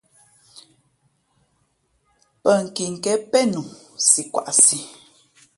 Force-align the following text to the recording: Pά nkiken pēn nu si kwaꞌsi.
Pά 2.43 2.53
nkiken 2.63 3.19
pēn 3.31 3.47
nu 3.53 3.61
si 4.09 4.21
kwaꞌsi. 4.31 4.77